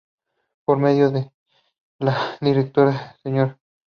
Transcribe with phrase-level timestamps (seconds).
[0.65, 1.31] Por medio de
[1.99, 3.59] la directora Sra.